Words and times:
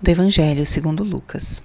do 0.00 0.10
Evangelho 0.10 0.66
segundo 0.66 1.02
Lucas. 1.02 1.62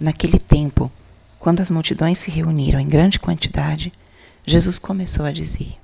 Naquele 0.00 0.38
tempo, 0.38 0.90
quando 1.38 1.60
as 1.60 1.70
multidões 1.70 2.18
se 2.18 2.30
reuniram 2.30 2.80
em 2.80 2.88
grande 2.88 3.20
quantidade, 3.20 3.92
Jesus 4.46 4.78
começou 4.78 5.26
a 5.26 5.32
dizer: 5.32 5.78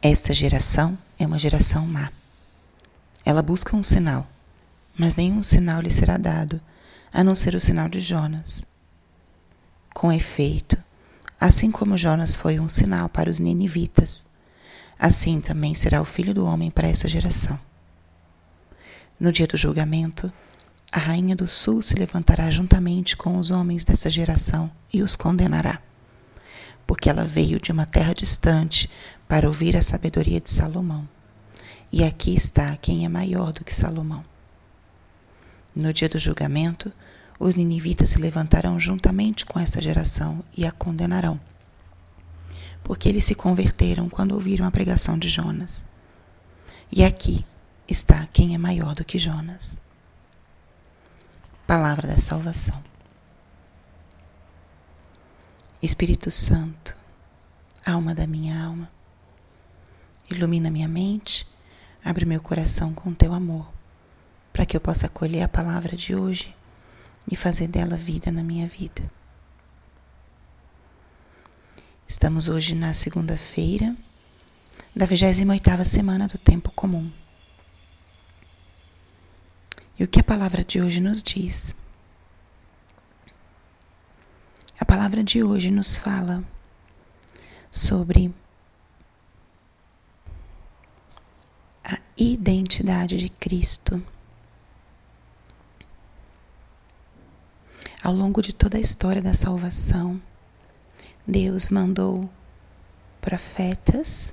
Esta 0.00 0.32
geração 0.32 0.96
é 1.18 1.26
uma 1.26 1.38
geração 1.38 1.86
má. 1.86 2.12
Ela 3.24 3.42
busca 3.42 3.74
um 3.74 3.82
sinal, 3.82 4.26
mas 4.96 5.16
nenhum 5.16 5.42
sinal 5.42 5.80
lhe 5.80 5.90
será 5.90 6.16
dado, 6.16 6.60
a 7.12 7.24
não 7.24 7.34
ser 7.34 7.56
o 7.56 7.60
sinal 7.60 7.88
de 7.88 8.00
Jonas. 8.00 8.64
Com 9.92 10.12
efeito, 10.12 10.76
assim 11.40 11.72
como 11.72 11.98
Jonas 11.98 12.36
foi 12.36 12.60
um 12.60 12.68
sinal 12.68 13.08
para 13.08 13.28
os 13.28 13.40
ninivitas, 13.40 14.26
assim 14.96 15.40
também 15.40 15.74
será 15.74 16.00
o 16.00 16.04
filho 16.04 16.32
do 16.32 16.46
homem 16.46 16.70
para 16.70 16.86
essa 16.86 17.08
geração. 17.08 17.58
No 19.20 19.32
dia 19.32 19.48
do 19.48 19.56
julgamento, 19.56 20.32
a 20.92 20.98
rainha 21.00 21.34
do 21.34 21.48
sul 21.48 21.82
se 21.82 21.96
levantará 21.96 22.48
juntamente 22.50 23.16
com 23.16 23.36
os 23.36 23.50
homens 23.50 23.84
dessa 23.84 24.08
geração 24.08 24.70
e 24.94 25.02
os 25.02 25.16
condenará, 25.16 25.82
porque 26.86 27.10
ela 27.10 27.24
veio 27.24 27.60
de 27.60 27.72
uma 27.72 27.84
terra 27.84 28.14
distante 28.14 28.88
para 29.26 29.48
ouvir 29.48 29.76
a 29.76 29.82
sabedoria 29.82 30.40
de 30.40 30.48
Salomão. 30.48 31.06
E 31.92 32.04
aqui 32.04 32.32
está 32.32 32.76
quem 32.76 33.04
é 33.04 33.08
maior 33.08 33.50
do 33.50 33.64
que 33.64 33.74
Salomão. 33.74 34.24
No 35.74 35.92
dia 35.92 36.08
do 36.08 36.18
julgamento, 36.18 36.92
os 37.40 37.56
ninivitas 37.56 38.10
se 38.10 38.18
levantarão 38.18 38.78
juntamente 38.78 39.44
com 39.44 39.58
essa 39.58 39.82
geração 39.82 40.44
e 40.56 40.64
a 40.64 40.70
condenarão, 40.70 41.40
porque 42.84 43.08
eles 43.08 43.24
se 43.24 43.34
converteram 43.34 44.08
quando 44.08 44.32
ouviram 44.32 44.64
a 44.64 44.70
pregação 44.70 45.18
de 45.18 45.28
Jonas. 45.28 45.88
E 46.90 47.02
aqui 47.02 47.44
está 47.88 48.26
quem 48.26 48.54
é 48.54 48.58
maior 48.58 48.94
do 48.94 49.04
que 49.04 49.18
Jonas. 49.18 49.78
Palavra 51.66 52.06
da 52.06 52.18
salvação. 52.18 52.84
Espírito 55.80 56.30
Santo, 56.30 56.94
alma 57.86 58.14
da 58.14 58.26
minha 58.26 58.62
alma, 58.62 58.90
ilumina 60.30 60.70
minha 60.70 60.88
mente, 60.88 61.46
abre 62.04 62.26
meu 62.26 62.42
coração 62.42 62.92
com 62.92 63.14
teu 63.14 63.32
amor, 63.32 63.72
para 64.52 64.66
que 64.66 64.76
eu 64.76 64.80
possa 64.80 65.06
acolher 65.06 65.42
a 65.42 65.48
palavra 65.48 65.96
de 65.96 66.14
hoje 66.14 66.54
e 67.30 67.36
fazer 67.36 67.68
dela 67.68 67.96
vida 67.96 68.30
na 68.30 68.42
minha 68.42 68.66
vida. 68.66 69.10
Estamos 72.08 72.48
hoje 72.48 72.74
na 72.74 72.92
segunda-feira 72.92 73.96
da 74.96 75.06
28ª 75.06 75.84
semana 75.84 76.26
do 76.26 76.38
tempo 76.38 76.70
comum. 76.72 77.12
E 79.98 80.04
o 80.04 80.08
que 80.08 80.20
a 80.20 80.24
palavra 80.24 80.62
de 80.62 80.80
hoje 80.80 81.00
nos 81.00 81.20
diz? 81.22 81.74
A 84.78 84.84
palavra 84.84 85.24
de 85.24 85.42
hoje 85.42 85.72
nos 85.72 85.96
fala 85.96 86.44
sobre 87.68 88.32
a 91.82 91.98
identidade 92.16 93.16
de 93.16 93.28
Cristo. 93.28 94.00
Ao 98.00 98.14
longo 98.14 98.40
de 98.40 98.52
toda 98.52 98.78
a 98.78 98.80
história 98.80 99.20
da 99.20 99.34
salvação, 99.34 100.22
Deus 101.26 101.70
mandou 101.70 102.30
profetas 103.20 104.32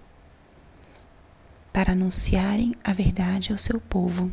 para 1.74 1.94
anunciarem 1.94 2.76
a 2.84 2.94
verdade 2.94 3.52
ao 3.52 3.58
seu 3.58 3.82
povo. 3.82 4.32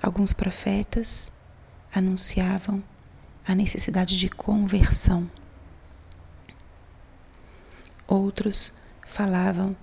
Alguns 0.00 0.32
profetas 0.32 1.32
anunciavam 1.92 2.82
a 3.46 3.54
necessidade 3.54 4.18
de 4.18 4.28
conversão. 4.28 5.28
Outros 8.06 8.72
falavam 9.06 9.76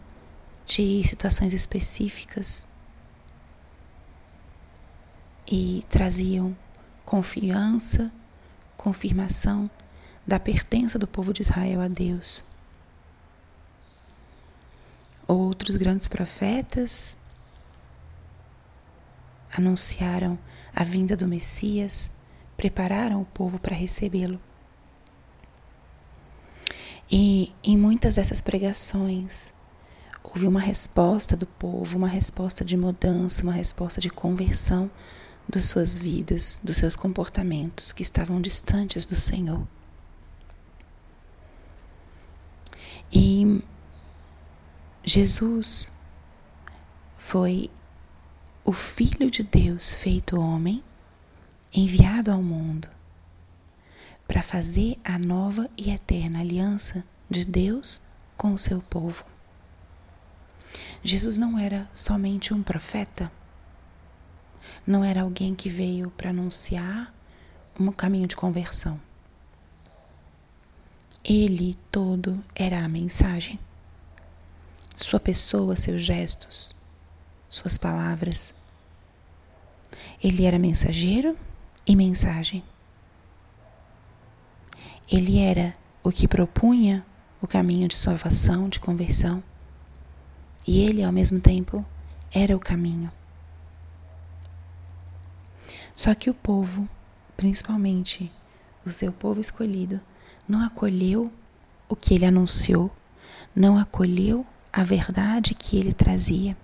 de 0.65 1.03
situações 1.03 1.53
específicas 1.53 2.65
e 5.51 5.83
traziam 5.89 6.55
confiança, 7.03 8.11
confirmação 8.77 9.69
da 10.25 10.39
pertença 10.39 10.97
do 10.97 11.07
povo 11.07 11.33
de 11.33 11.41
Israel 11.41 11.81
a 11.81 11.87
Deus. 11.87 12.41
Outros 15.27 15.75
grandes 15.75 16.07
profetas 16.07 17.17
anunciaram 19.55 20.37
a 20.75 20.83
vinda 20.83 21.15
do 21.15 21.27
Messias, 21.27 22.13
prepararam 22.57 23.21
o 23.21 23.25
povo 23.25 23.59
para 23.59 23.75
recebê-lo. 23.75 24.39
E 27.09 27.53
em 27.63 27.77
muitas 27.77 28.15
dessas 28.15 28.41
pregações 28.41 29.53
houve 30.23 30.47
uma 30.47 30.59
resposta 30.59 31.37
do 31.37 31.45
povo, 31.45 31.97
uma 31.97 32.07
resposta 32.07 32.65
de 32.65 32.75
mudança, 32.75 33.43
uma 33.43 33.53
resposta 33.53 34.01
de 34.01 34.09
conversão 34.09 34.89
das 35.47 35.65
suas 35.65 35.97
vidas, 35.97 36.59
dos 36.63 36.77
seus 36.77 36.95
comportamentos 36.95 37.91
que 37.91 38.01
estavam 38.01 38.41
distantes 38.41 39.05
do 39.05 39.15
Senhor. 39.15 39.67
E 43.13 43.63
Jesus 45.03 45.91
foi 47.17 47.69
o 48.67 48.73
Filho 48.73 49.29
de 49.29 49.43
Deus 49.43 49.93
feito 49.93 50.39
homem, 50.39 50.83
enviado 51.71 52.31
ao 52.31 52.41
mundo 52.41 52.89
para 54.27 54.41
fazer 54.41 54.97
a 55.03 55.19
nova 55.19 55.69
e 55.77 55.91
eterna 55.91 56.39
aliança 56.39 57.05
de 57.29 57.45
Deus 57.45 58.01
com 58.35 58.55
o 58.55 58.57
seu 58.57 58.81
povo. 58.81 59.23
Jesus 61.03 61.37
não 61.37 61.59
era 61.59 61.87
somente 61.93 62.55
um 62.55 62.63
profeta, 62.63 63.31
não 64.85 65.03
era 65.03 65.21
alguém 65.21 65.53
que 65.53 65.69
veio 65.69 66.09
para 66.09 66.31
anunciar 66.31 67.13
um 67.79 67.91
caminho 67.91 68.25
de 68.25 68.35
conversão. 68.35 68.99
Ele 71.23 71.77
todo 71.91 72.43
era 72.55 72.83
a 72.83 72.87
mensagem. 72.87 73.59
Sua 74.95 75.19
pessoa, 75.19 75.75
seus 75.75 76.01
gestos, 76.01 76.74
suas 77.55 77.77
palavras. 77.77 78.53
Ele 80.21 80.45
era 80.45 80.59
mensageiro 80.59 81.37
e 81.87 81.95
mensagem. 81.95 82.63
Ele 85.09 85.39
era 85.39 85.73
o 86.03 86.11
que 86.11 86.27
propunha 86.27 87.05
o 87.41 87.47
caminho 87.47 87.87
de 87.87 87.95
salvação, 87.95 88.67
de 88.67 88.79
conversão. 88.79 89.41
E 90.67 90.81
ele, 90.81 91.03
ao 91.03 91.11
mesmo 91.11 91.39
tempo, 91.39 91.85
era 92.33 92.55
o 92.55 92.59
caminho. 92.59 93.11
Só 95.93 96.13
que 96.13 96.29
o 96.29 96.33
povo, 96.33 96.89
principalmente 97.37 98.31
o 98.85 98.91
seu 98.91 99.13
povo 99.13 99.39
escolhido, 99.39 100.01
não 100.47 100.65
acolheu 100.65 101.31
o 101.87 101.95
que 101.95 102.15
ele 102.15 102.25
anunciou, 102.25 102.91
não 103.55 103.77
acolheu 103.77 104.45
a 104.73 104.83
verdade 104.83 105.53
que 105.53 105.77
ele 105.77 105.93
trazia 105.93 106.57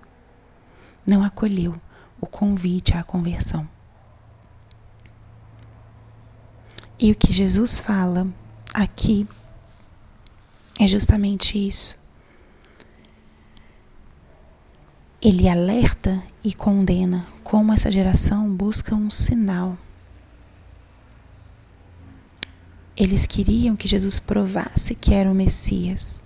não 1.06 1.24
acolheu 1.24 1.80
o 2.20 2.28
convite 2.28 2.96
à 2.96 3.04
conversão. 3.04 3.68
E 7.00 7.12
o 7.12 7.16
que 7.16 7.34
Jesus 7.34 7.80
fala 7.80 8.28
aqui 8.74 9.28
é 10.80 10.88
justamente 10.88 11.58
isso. 11.58 12.00
Ele 15.22 15.48
alerta 15.48 16.22
e 16.44 16.54
condena 16.54 17.28
como 17.44 17.74
essa 17.74 17.92
geração 17.92 18.52
busca 18.56 18.96
um 18.96 19.10
sinal. 19.10 19.78
Eles 22.96 23.26
queriam 23.26 23.76
que 23.76 23.88
Jesus 23.88 24.20
provasse 24.20 24.94
que 24.94 25.14
era 25.14 25.30
o 25.30 25.36
Messias, 25.36 26.22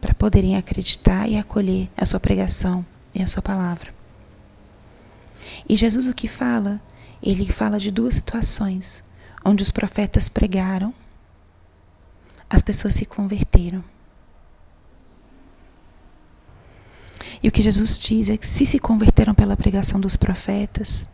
para 0.00 0.14
poderem 0.14 0.56
acreditar 0.56 1.28
e 1.28 1.36
acolher 1.36 1.88
a 1.96 2.04
sua 2.04 2.20
pregação 2.20 2.84
e 3.14 3.22
a 3.22 3.26
sua 3.26 3.42
palavra. 3.42 3.97
E 5.68 5.76
Jesus 5.76 6.06
o 6.06 6.14
que 6.14 6.26
fala? 6.26 6.80
Ele 7.22 7.50
fala 7.50 7.78
de 7.78 7.90
duas 7.90 8.14
situações 8.14 9.02
onde 9.44 9.62
os 9.62 9.70
profetas 9.70 10.28
pregaram, 10.28 10.94
as 12.48 12.62
pessoas 12.62 12.94
se 12.94 13.04
converteram. 13.04 13.84
E 17.42 17.48
o 17.48 17.52
que 17.52 17.62
Jesus 17.62 17.98
diz 17.98 18.28
é 18.28 18.36
que 18.36 18.46
se 18.46 18.66
se 18.66 18.78
converteram 18.78 19.34
pela 19.34 19.56
pregação 19.56 20.00
dos 20.00 20.16
profetas, 20.16 21.08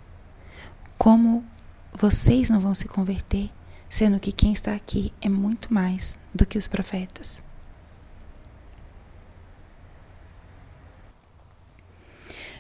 como 0.97 1.45
vocês 1.93 2.49
não 2.49 2.61
vão 2.61 2.73
se 2.73 2.89
converter, 2.89 3.51
sendo 3.91 4.19
que 4.19 4.33
quem 4.33 4.53
está 4.53 4.75
aqui 4.75 5.13
é 5.21 5.29
muito 5.29 5.73
mais 5.73 6.19
do 6.35 6.47
que 6.47 6.57
os 6.57 6.67
profetas. 6.67 7.43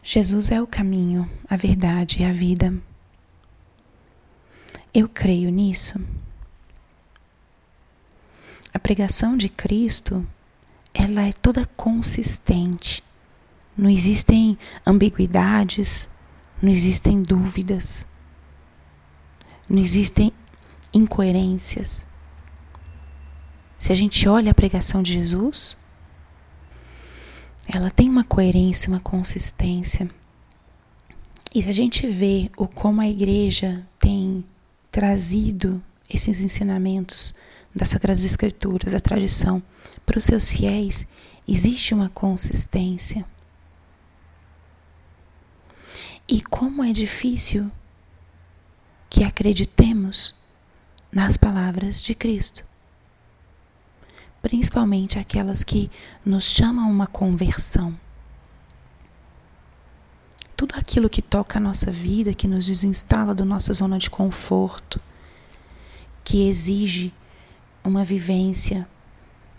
Jesus 0.07 0.51
é 0.51 0.61
o 0.61 0.67
caminho, 0.67 1.31
a 1.49 1.57
verdade 1.57 2.21
e 2.21 2.27
a 2.27 2.33
vida. 2.33 2.75
Eu 4.93 5.09
creio 5.09 5.51
nisso. 5.51 5.99
A 8.75 8.79
pregação 8.79 9.35
de 9.35 9.49
Cristo, 9.49 10.25
ela 10.93 11.23
é 11.23 11.33
toda 11.33 11.65
consistente. 11.75 13.03
Não 13.75 13.89
existem 13.89 14.59
ambiguidades, 14.87 16.07
não 16.61 16.71
existem 16.71 17.23
dúvidas, 17.23 18.07
não 19.67 19.79
existem 19.79 20.31
incoerências. 20.93 22.05
Se 23.79 23.91
a 23.91 23.97
gente 23.97 24.29
olha 24.29 24.51
a 24.51 24.55
pregação 24.55 25.03
de 25.03 25.15
Jesus, 25.15 25.79
ela 27.73 27.91
tem 27.91 28.09
uma 28.09 28.25
coerência, 28.25 28.89
uma 28.89 29.01
consistência. 29.01 30.11
E 31.55 31.63
se 31.63 31.69
a 31.69 31.73
gente 31.73 32.07
vê 32.07 32.51
o 32.57 32.67
como 32.67 33.01
a 33.01 33.09
igreja 33.09 33.87
tem 33.99 34.45
trazido 34.91 35.83
esses 36.13 36.41
ensinamentos 36.41 37.35
das 37.75 37.89
Sagradas 37.89 38.25
Escrituras, 38.25 38.93
da 38.93 39.01
tradição, 39.01 39.63
para 40.05 40.19
os 40.19 40.25
seus 40.25 40.49
fiéis, 40.51 41.07
existe 41.49 41.95
uma 41.95 42.09
consistência. 42.09 43.25
E 46.29 46.43
como 46.43 46.85
é 46.85 46.93
difícil 46.93 47.71
que 49.09 49.25
acreditemos 49.25 50.35
nas 51.13 51.37
palavras 51.37 52.03
de 52.03 52.15
Cristo 52.15 52.65
principalmente 54.45 55.19
aquelas 55.19 55.65
que 55.65 55.91
nos 56.23 56.45
chamam 56.45 56.85
a 56.85 56.89
uma 56.89 57.07
conversão. 57.07 57.99
Tudo 60.55 60.75
aquilo 60.77 61.09
que 61.09 61.23
toca 61.23 61.59
a 61.59 61.63
nossa 61.63 61.91
vida, 61.91 62.35
que 62.35 62.47
nos 62.47 62.67
desinstala 62.67 63.35
da 63.35 63.43
nossa 63.43 63.73
zona 63.73 63.99
de 63.99 64.11
conforto, 64.11 65.01
que 66.23 66.47
exige 66.47 67.11
uma 67.83 68.05
vivência 68.05 68.87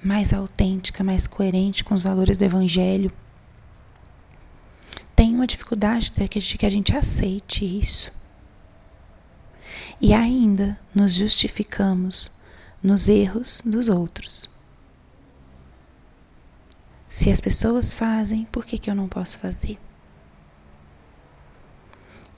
mais 0.04 0.32
autêntica, 0.32 1.04
mais 1.04 1.26
coerente 1.26 1.84
com 1.84 1.96
os 1.96 2.04
valores 2.04 2.38
do 2.38 2.44
Evangelho, 2.44 3.12
tem 5.16 5.34
uma 5.34 5.48
dificuldade 5.48 6.12
de 6.12 6.28
que 6.28 6.66
a 6.66 6.70
gente 6.70 6.96
aceite 6.96 7.66
isso. 7.66 8.12
E 10.00 10.14
ainda 10.14 10.80
nos 10.94 11.16
justificamos 11.16 12.30
nos 12.84 13.08
erros 13.08 13.64
dos 13.66 13.88
outros. 13.88 14.54
Se 17.16 17.32
as 17.32 17.40
pessoas 17.40 17.94
fazem, 17.94 18.44
por 18.52 18.66
que, 18.66 18.78
que 18.78 18.90
eu 18.90 18.94
não 18.94 19.08
posso 19.08 19.40
fazer? 19.40 19.80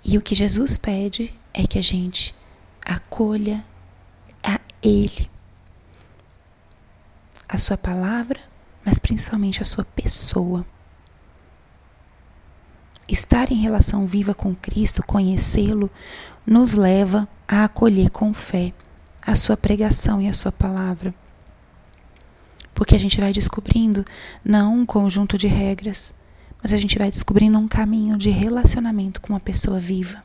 E 0.05 0.19
o 0.19 0.21
que 0.21 0.35
Jesus 0.35 0.77
pede 0.77 1.33
é 1.51 1.65
que 1.65 1.79
a 1.79 1.81
gente 1.81 2.35
acolha 2.85 3.65
a 4.43 4.59
Ele, 4.79 5.27
a 7.49 7.57
Sua 7.57 7.75
palavra, 7.75 8.39
mas 8.85 8.99
principalmente 8.99 9.63
a 9.63 9.65
Sua 9.65 9.83
pessoa. 9.83 10.63
Estar 13.09 13.51
em 13.51 13.59
relação 13.59 14.05
viva 14.05 14.35
com 14.35 14.53
Cristo, 14.53 15.03
conhecê-lo, 15.03 15.89
nos 16.45 16.75
leva 16.75 17.27
a 17.47 17.63
acolher 17.63 18.11
com 18.11 18.31
fé 18.31 18.71
a 19.25 19.33
Sua 19.33 19.57
pregação 19.57 20.21
e 20.21 20.27
a 20.27 20.33
Sua 20.33 20.51
palavra 20.51 21.15
porque 22.77 22.95
a 22.95 22.99
gente 22.99 23.19
vai 23.19 23.33
descobrindo 23.33 24.05
não 24.45 24.81
um 24.81 24.85
conjunto 24.85 25.35
de 25.35 25.47
regras, 25.47 26.13
mas 26.61 26.71
a 26.71 26.77
gente 26.77 26.95
vai 26.95 27.09
descobrindo 27.09 27.57
um 27.57 27.67
caminho 27.67 28.15
de 28.19 28.29
relacionamento 28.29 29.19
com 29.19 29.33
uma 29.33 29.39
pessoa 29.39 29.79
viva. 29.79 30.23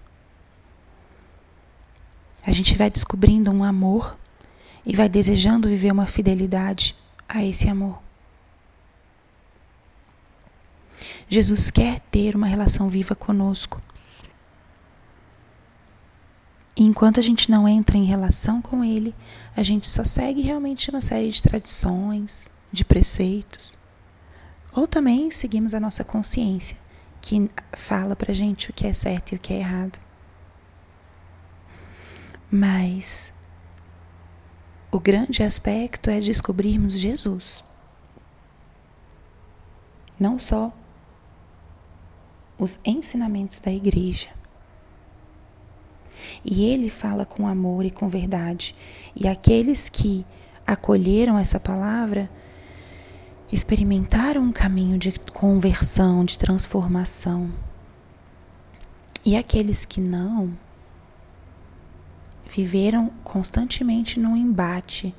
A 2.45 2.53
gente 2.53 2.77
vai 2.77 2.91
descobrindo 2.91 3.51
um 3.51 3.65
amor 3.65 4.19
e 4.85 4.95
vai 4.95 5.09
desejando 5.09 5.67
viver 5.67 5.91
uma 5.91 6.05
fidelidade 6.05 6.95
a 7.27 7.43
esse 7.43 7.71
amor. 7.71 7.99
Jesus 11.31 11.71
quer 11.71 12.01
ter 12.01 12.37
uma 12.37 12.47
relação 12.47 12.91
viva 12.91 13.15
conosco. 13.15 13.81
E 16.75 16.85
enquanto 16.85 17.21
a 17.21 17.23
gente 17.23 17.51
não 17.51 17.69
entra 17.69 17.97
em 17.97 18.05
relação 18.05 18.63
com 18.63 18.83
Ele, 18.83 19.15
a 19.55 19.63
gente 19.63 19.89
só 19.89 20.05
segue 20.05 20.41
realmente 20.41 20.91
uma 20.91 21.01
série 21.01 21.29
de 21.29 21.43
tradições, 21.43 22.49
de 22.71 22.85
preceitos. 22.85 23.77
Ou 24.73 24.89
também 24.89 25.31
seguimos 25.31 25.75
a 25.75 25.81
nossa 25.81 26.03
consciência, 26.03 26.77
que 27.21 27.51
fala 27.73 28.17
pra 28.17 28.33
gente 28.33 28.71
o 28.71 28.73
que 28.73 28.87
é 28.87 28.93
certo 28.95 29.33
e 29.33 29.37
o 29.37 29.39
que 29.39 29.53
é 29.53 29.59
errado. 29.59 30.01
Mas 32.51 33.33
o 34.91 34.99
grande 34.99 35.43
aspecto 35.43 36.11
é 36.11 36.21
descobrirmos 36.21 36.99
Jesus. 36.99 37.63
Não 40.19 40.39
só 40.39 40.73
os 42.59 42.79
ensinamentos 42.85 43.59
da 43.59 43.73
igreja, 43.73 44.29
e 46.45 46.65
ele 46.65 46.89
fala 46.89 47.25
com 47.25 47.47
amor 47.47 47.85
e 47.85 47.91
com 47.91 48.09
verdade. 48.09 48.75
E 49.15 49.27
aqueles 49.27 49.89
que 49.89 50.25
acolheram 50.67 51.39
essa 51.39 51.59
palavra 51.59 52.31
experimentaram 53.51 54.43
um 54.43 54.53
caminho 54.53 54.99
de 54.99 55.13
conversão, 55.33 56.25
de 56.25 56.39
transformação. 56.39 57.53
E 59.25 59.37
aqueles 59.37 59.85
que 59.85 60.01
não 60.01 60.57
viveram 62.49 63.11
constantemente 63.23 64.19
num 64.19 64.37
embate, 64.37 65.15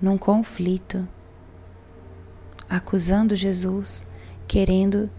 num 0.00 0.18
conflito, 0.18 1.06
acusando 2.68 3.36
Jesus, 3.36 4.06
querendo 4.48 5.10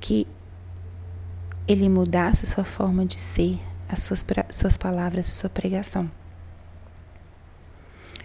que 0.00 0.26
ele 1.66 1.88
mudasse 1.88 2.46
sua 2.46 2.64
forma 2.64 3.04
de 3.04 3.18
ser, 3.18 3.60
as 3.88 4.00
suas, 4.00 4.24
suas 4.50 4.76
palavras, 4.76 5.26
sua 5.26 5.50
pregação. 5.50 6.10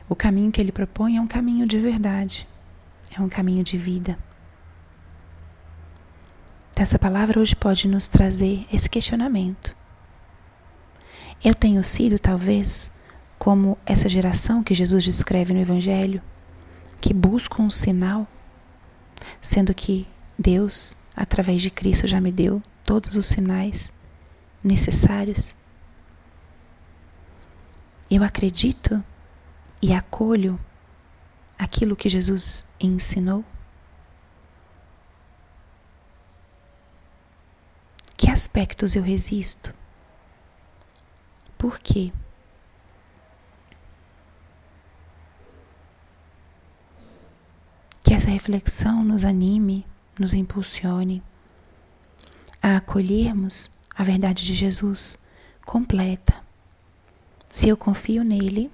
O 0.10 0.16
caminho 0.16 0.52
que 0.52 0.60
ele 0.60 0.72
propõe 0.72 1.18
é 1.18 1.22
um 1.22 1.28
caminho 1.28 1.66
de 1.66 1.80
verdade, 1.80 2.48
é 3.18 3.22
um 3.22 3.30
caminho 3.30 3.64
de 3.64 3.78
vida. 3.78 4.18
Essa 6.76 6.98
palavra 6.98 7.40
hoje 7.40 7.56
pode 7.56 7.88
nos 7.88 8.08
trazer 8.08 8.66
esse 8.74 8.90
questionamento. 8.90 9.78
Eu 11.44 11.54
tenho 11.54 11.84
sido, 11.84 12.20
talvez, 12.20 12.92
como 13.38 13.78
essa 13.86 14.10
geração 14.10 14.64
que 14.64 14.74
Jesus 14.74 15.04
descreve 15.04 15.54
no 15.54 15.60
Evangelho, 15.60 16.22
que 17.00 17.14
busca 17.14 17.62
um 17.62 17.70
sinal, 17.70 18.28
sendo 19.42 19.74
que 19.74 20.08
Deus, 20.38 20.96
através 21.16 21.62
de 21.62 21.70
Cristo, 21.70 22.08
já 22.08 22.20
me 22.20 22.32
deu 22.32 22.62
todos 22.84 23.16
os 23.16 23.28
sinais 23.28 23.94
necessários. 24.64 25.56
Eu 28.10 28.24
acredito 28.24 29.04
e 29.82 29.94
acolho 29.94 30.60
aquilo 31.58 31.96
que 31.96 32.10
Jesus 32.10 32.66
ensinou? 32.80 33.46
Que 38.18 38.30
aspectos 38.30 38.96
eu 38.96 39.04
resisto? 39.04 39.74
Por 41.58 41.80
quê? 41.80 42.12
Que 48.04 48.14
essa 48.14 48.30
reflexão 48.30 49.04
nos 49.04 49.24
anime, 49.24 49.86
nos 50.20 50.34
impulsione 50.34 51.24
a 52.62 52.78
acolhermos 52.78 53.72
a 54.02 54.04
verdade 54.04 54.44
de 54.44 54.56
Jesus 54.56 55.16
completa. 55.64 56.34
Se 57.48 57.70
eu 57.70 57.78
confio 57.78 58.24
nele, 58.24 58.72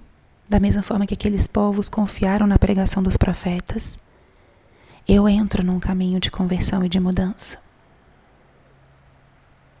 da 0.48 0.58
mesma 0.58 0.82
forma 0.82 1.06
que 1.06 1.12
aqueles 1.12 1.46
povos 1.46 1.86
confiaram 1.90 2.46
na 2.46 2.58
pregação 2.58 3.02
dos 3.02 3.18
profetas, 3.18 3.98
eu 5.06 5.28
entro 5.28 5.62
num 5.62 5.78
caminho 5.78 6.18
de 6.18 6.30
conversão 6.30 6.82
e 6.82 6.88
de 6.88 6.98
mudança. 6.98 7.58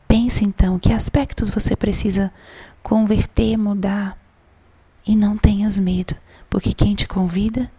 Pense 0.06 0.44
então 0.44 0.78
que 0.78 0.92
aspectos 0.92 1.48
você 1.48 1.74
precisa 1.74 2.30
converter, 2.82 3.56
mudar. 3.56 4.18
E 5.06 5.16
não 5.16 5.38
tenhas 5.38 5.78
medo, 5.78 6.14
porque 6.50 6.74
quem 6.74 6.94
te 6.94 7.08
convida 7.08 7.72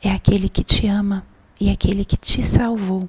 é 0.00 0.12
aquele 0.12 0.48
que 0.48 0.62
te 0.62 0.86
ama 0.86 1.26
e 1.58 1.70
aquele 1.70 2.04
que 2.04 2.16
te 2.16 2.44
salvou 2.44 3.08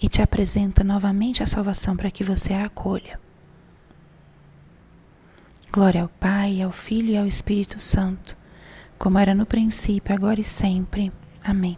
e 0.00 0.08
te 0.08 0.20
apresenta 0.20 0.84
novamente 0.84 1.42
a 1.42 1.46
salvação 1.46 1.96
para 1.96 2.10
que 2.10 2.24
você 2.24 2.52
a 2.52 2.64
acolha. 2.64 3.18
Glória 5.72 6.02
ao 6.02 6.08
Pai, 6.08 6.62
ao 6.62 6.72
Filho 6.72 7.10
e 7.10 7.16
ao 7.16 7.26
Espírito 7.26 7.78
Santo, 7.78 8.36
como 8.98 9.18
era 9.18 9.34
no 9.34 9.44
princípio, 9.44 10.14
agora 10.14 10.40
e 10.40 10.44
sempre. 10.44 11.12
Amém. 11.44 11.76